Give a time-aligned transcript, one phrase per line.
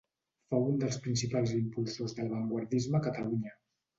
[0.53, 3.57] Fou un dels principals impulsors de l'avantguardisme a Catalunya.